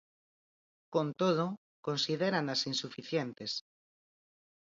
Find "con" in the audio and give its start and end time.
0.93-1.07